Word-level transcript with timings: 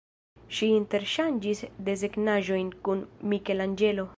Ŝi 0.59 0.69
interŝanĝis 0.77 1.61
desegnaĵojn 1.91 2.73
kun 2.89 3.05
Mikelanĝelo. 3.35 4.09